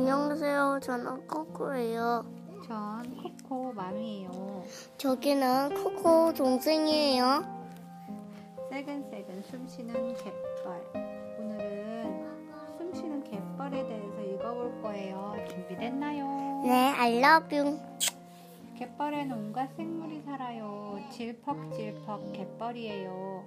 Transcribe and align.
친구예요. 0.00 0.80
전 2.66 3.02
코코 3.42 3.72
맘이에요. 3.72 4.62
저기는 4.96 5.74
코코 5.82 6.32
동생이에요. 6.32 7.44
새근새근 8.70 9.42
숨쉬는 9.42 10.14
갯벌. 10.14 10.92
오늘은 11.38 12.26
숨쉬는 12.78 13.24
갯벌에 13.24 13.86
대해서 13.86 14.20
읽어볼 14.22 14.82
거예요. 14.82 15.34
준비됐나요? 15.48 16.62
네, 16.64 16.92
I 16.96 17.22
love 17.22 17.58
you. 17.58 17.78
갯벌에는 18.76 19.36
온갖 19.36 19.68
생물이 19.76 20.22
살아요. 20.22 20.98
질퍽질퍽 21.10 22.32
갯벌이에요. 22.32 23.44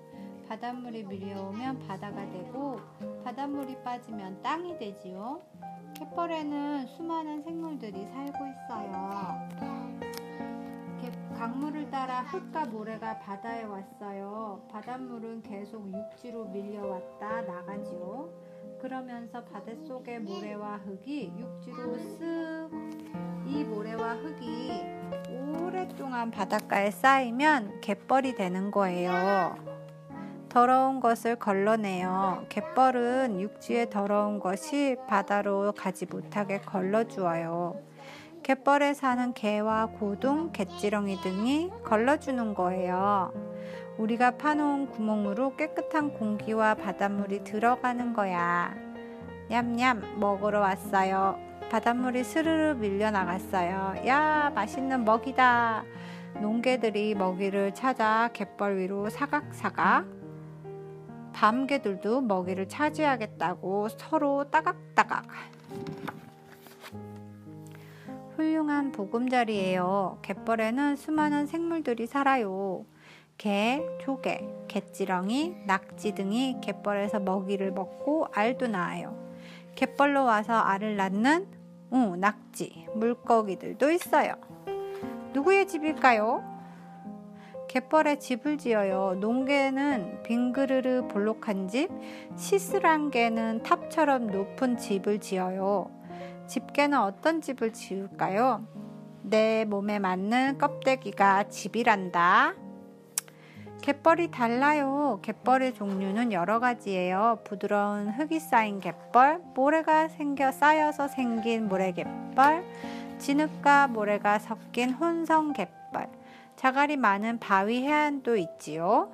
바닷물이 0.48 1.04
밀려오면 1.04 1.88
바다가 1.88 2.18
되고 2.30 2.80
바닷물이 3.24 3.78
빠지면 3.84 4.42
땅이 4.44 4.78
되지요. 4.78 5.40
갯벌에는 5.96 6.88
수많은 6.88 7.44
생물들이 7.44 8.06
살고 8.06 8.38
있어요. 8.48 9.50
갯- 11.02 11.34
강물을 11.38 11.90
따라 11.90 12.22
흙과 12.22 12.66
모래가 12.66 13.20
바다에 13.20 13.64
왔어요. 13.64 14.62
바닷물은 14.72 15.42
계속 15.44 15.86
육지로 15.92 16.46
밀려왔다 16.46 17.42
나가지요. 17.42 18.30
그러면서 18.82 19.44
바닷속의 19.46 20.20
모래와 20.22 20.78
흙이 20.78 21.32
육지로 21.38 21.96
쓱 21.98 23.48
이 23.48 23.64
모래와 23.66 24.16
흙이 24.16 24.84
오랫동안 25.62 26.32
바닷가에 26.32 26.92
쌓이면 26.92 27.82
갯벌이 27.82 28.36
되는 28.36 28.72
거예요. 28.72 29.56
더러운 30.54 31.00
것을 31.00 31.36
걸러내요. 31.36 32.46
갯벌은 32.50 33.42
육지의 33.42 33.90
더러운 33.90 34.40
것이 34.40 34.96
바다로 35.08 35.72
가지 35.72 36.06
못하게 36.06 36.60
걸러주어요. 36.60 37.82
갯벌에 38.44 38.94
사는 38.94 39.34
개와 39.34 39.88
고동, 39.88 40.52
갯지렁이 40.52 41.22
등이 41.22 41.72
걸러주는 41.84 42.54
거예요. 42.54 43.34
우리가 43.98 44.38
파놓은 44.38 44.92
구멍으로 44.92 45.56
깨끗한 45.56 46.14
공기와 46.14 46.76
바닷물이 46.76 47.44
들어가는 47.44 48.14
거야. 48.14 48.76
냠냠 49.50 50.20
먹으러 50.20 50.60
왔어요. 50.60 51.40
바닷물이 51.72 52.24
스르르 52.24 52.76
밀려나갔어요. 52.76 54.06
야, 54.06 54.52
맛있는 54.54 55.04
먹이다. 55.04 55.84
농개들이 56.40 57.16
먹이를 57.16 57.74
찾아 57.74 58.30
갯벌 58.34 58.78
위로 58.78 59.10
사각사각. 59.10 60.23
밤개들도 61.34 62.22
먹이를 62.22 62.70
차지하겠다고 62.70 63.90
서로 63.90 64.46
따각따각. 64.50 65.26
훌륭한 68.36 68.92
보금자리예요. 68.92 70.20
갯벌에는 70.22 70.96
수많은 70.96 71.46
생물들이 71.46 72.08
살아요. 72.08 72.86
개, 73.38 73.82
조개, 74.02 74.48
갯지렁이, 74.68 75.64
낙지 75.66 76.14
등이 76.14 76.62
갯벌에서 76.62 77.20
먹이를 77.20 77.72
먹고 77.72 78.28
알도 78.32 78.68
낳아요. 78.68 79.18
갯벌로 79.76 80.24
와서 80.24 80.54
알을 80.54 80.96
낳는 80.96 81.48
우, 81.92 82.16
낙지, 82.16 82.88
물고기들도 82.96 83.92
있어요. 83.92 84.34
누구의 85.34 85.68
집일까요? 85.68 86.53
갯벌에 87.74 88.20
집을 88.20 88.60
지어요. 88.60 89.16
농개는 89.20 90.22
빙그르르 90.22 91.08
볼록한 91.08 91.68
집, 91.68 91.90
시스란 92.36 93.10
개는 93.10 93.64
탑처럼 93.64 94.28
높은 94.28 94.78
집을 94.78 95.20
지어요. 95.20 95.90
집게는 96.46 97.00
어떤 97.00 97.42
집을 97.42 97.74
지을까요? 97.74 98.64
내 99.24 99.66
몸에 99.66 99.98
맞는 99.98 100.60
껍데기가 100.60 101.46
집이란다. 101.50 102.54
갯벌이 103.82 104.30
달라요. 104.30 105.18
갯벌의 105.24 105.74
종류는 105.74 106.32
여러 106.32 106.60
가지예요. 106.60 107.40
부드러운 107.44 108.10
흙이 108.10 108.40
쌓인 108.40 108.82
갯벌, 108.82 109.42
모래가 109.56 110.10
생겨 110.10 110.52
쌓여서 110.52 111.08
생긴 111.08 111.68
모래갯벌, 111.68 112.64
진흙과 113.18 113.88
모래가 113.88 114.38
섞인 114.38 114.92
혼성 114.92 115.54
갯벌, 115.54 116.08
자갈이 116.64 116.96
많은 116.96 117.40
바위 117.40 117.82
해안도 117.82 118.38
있지요. 118.38 119.12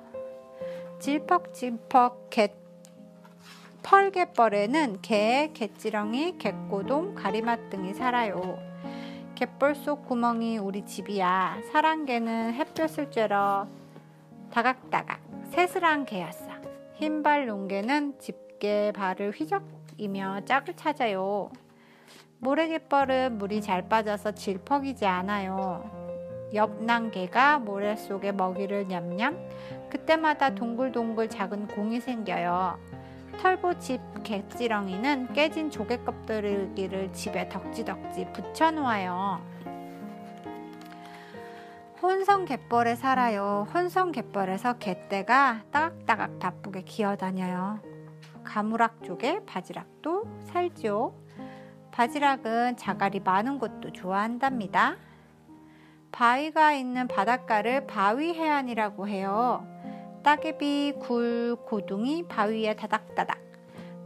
질퍽질퍽 1.00 2.30
갯 2.30 2.54
펄갯벌에는 3.82 5.02
개, 5.02 5.50
갯지렁이, 5.52 6.38
갯고동, 6.38 7.16
가리맛 7.16 7.68
등이 7.68 7.92
살아요. 7.94 8.56
갯벌 9.34 9.74
속 9.74 10.06
구멍이 10.06 10.58
우리 10.58 10.86
집이야. 10.86 11.62
사랑개는 11.72 12.54
햇볕을 12.54 13.10
쬐러 13.10 13.66
다각다각 14.52 15.20
새스란 15.50 16.04
개였어. 16.04 16.48
흰발 16.94 17.46
농개는 17.46 18.20
집게 18.20 18.92
발을 18.94 19.32
휘적이며 19.32 20.42
짝을 20.44 20.76
찾아요. 20.76 21.50
모래갯벌은 22.38 23.38
물이 23.38 23.60
잘 23.60 23.88
빠져서 23.88 24.36
질퍽이지 24.36 25.04
않아요. 25.04 26.09
옆 26.54 26.82
난개가 26.82 27.60
모래 27.60 27.96
속에 27.96 28.32
먹이를 28.32 28.88
냠냠 28.88 29.38
그때마다 29.90 30.54
동글동글 30.54 31.28
작은 31.28 31.68
공이 31.68 32.00
생겨요. 32.00 32.78
털보집 33.40 34.00
갯지렁이는 34.22 35.32
깨진 35.32 35.70
조개 35.70 35.98
껍데기를 35.98 37.12
집에 37.12 37.48
덕지덕지 37.48 38.32
붙여놓아요. 38.32 39.40
혼성 42.02 42.46
갯벌에 42.46 42.96
살아요. 42.96 43.66
혼성 43.72 44.12
갯벌에서 44.12 44.78
갯대가 44.78 45.62
따각따각 45.70 46.38
바쁘게 46.38 46.82
기어다녀요. 46.82 47.80
가무락 48.42 49.04
쪽에 49.04 49.44
바지락도 49.44 50.24
살죠. 50.44 51.14
바지락은 51.90 52.76
자갈이 52.76 53.20
많은 53.20 53.58
곳도 53.58 53.92
좋아한답니다. 53.92 54.96
바위가 56.12 56.72
있는 56.72 57.06
바닷가를 57.08 57.86
바위 57.86 58.34
해안이라고 58.34 59.08
해요. 59.08 59.66
따개비, 60.22 60.94
굴, 61.00 61.56
고둥이 61.66 62.28
바위에 62.28 62.74
다닥다닥. 62.74 63.38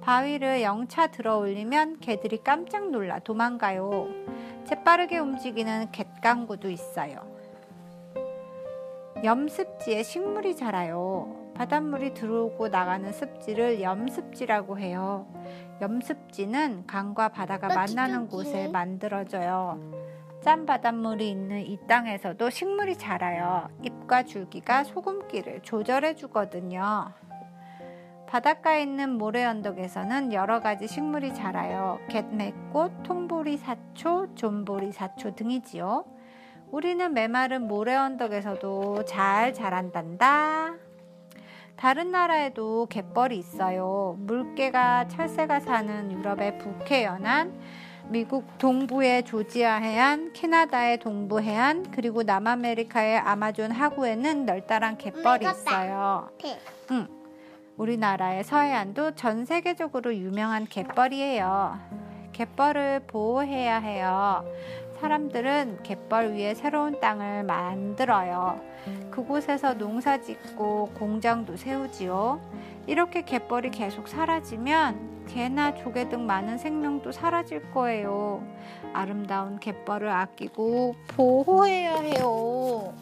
바위를 0.00 0.62
영차 0.62 1.06
들어 1.06 1.38
올리면 1.38 1.98
개들이 2.00 2.38
깜짝 2.44 2.90
놀라 2.90 3.18
도망가요. 3.18 4.08
재빠르게 4.66 5.18
움직이는 5.18 5.90
갯강구도 5.92 6.70
있어요. 6.70 7.16
염습지에 9.24 10.02
식물이 10.02 10.56
자라요. 10.56 11.52
바닷물이 11.54 12.14
들어오고 12.14 12.68
나가는 12.68 13.10
습지를 13.12 13.80
염습지라고 13.80 14.78
해요. 14.78 15.26
염습지는 15.80 16.86
강과 16.86 17.30
바다가 17.30 17.68
만나는 17.68 18.28
곳에 18.28 18.68
만들어져요. 18.68 19.80
짠 20.44 20.66
바닷물이 20.66 21.30
있는 21.30 21.60
이 21.62 21.78
땅에서도 21.88 22.50
식물이 22.50 22.98
자라요. 22.98 23.70
잎과 23.82 24.24
줄기가 24.24 24.84
소금기를 24.84 25.62
조절해 25.62 26.16
주거든요. 26.16 27.14
바닷가에 28.26 28.82
있는 28.82 29.16
모래 29.16 29.42
언덕에서는 29.46 30.34
여러 30.34 30.60
가지 30.60 30.86
식물이 30.86 31.32
자라요. 31.32 31.98
갯매꽃, 32.10 33.04
통보리 33.04 33.56
사초, 33.56 34.34
존보리 34.34 34.92
사초 34.92 35.34
등이지요. 35.34 36.04
우리는 36.70 37.14
메마른 37.14 37.66
모래 37.66 37.94
언덕에서도 37.94 39.06
잘 39.06 39.54
자란단다. 39.54 40.74
다른 41.74 42.10
나라에도 42.10 42.86
갯벌이 42.90 43.38
있어요. 43.38 44.16
물개가 44.18 45.08
철새가 45.08 45.60
사는 45.60 46.12
유럽의 46.12 46.58
북해 46.58 47.04
연안, 47.04 47.58
미국 48.08 48.58
동부의 48.58 49.24
조지아 49.24 49.76
해안, 49.76 50.32
캐나다의 50.32 50.98
동부 50.98 51.40
해안, 51.40 51.90
그리고 51.90 52.22
남아메리카의 52.22 53.18
아마존 53.18 53.70
하구에는 53.70 54.46
널따란 54.46 54.98
갯벌이 54.98 55.44
있어요. 55.50 56.28
응. 56.90 57.08
우리나라의 57.76 58.44
서해안도 58.44 59.16
전 59.16 59.44
세계적으로 59.44 60.14
유명한 60.14 60.66
갯벌이에요. 60.66 61.78
갯벌을 62.32 63.00
보호해야 63.06 63.78
해요. 63.78 64.44
사람들은 65.00 65.80
갯벌 65.82 66.34
위에 66.34 66.54
새로운 66.54 67.00
땅을 67.00 67.42
만들어요. 67.44 68.60
그곳에서 69.10 69.74
농사 69.74 70.20
짓고 70.20 70.90
공장도 70.94 71.56
세우지요. 71.56 72.40
이렇게 72.86 73.22
갯벌이 73.22 73.70
계속 73.70 74.08
사라지면 74.08 75.26
개나 75.26 75.74
조개 75.74 76.08
등 76.08 76.26
많은 76.26 76.58
생명도 76.58 77.12
사라질 77.12 77.70
거예요. 77.72 78.46
아름다운 78.92 79.58
갯벌을 79.58 80.08
아끼고 80.08 80.94
보호해야 81.08 81.96
해요. 82.00 82.94